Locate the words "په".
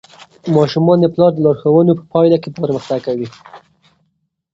1.99-2.03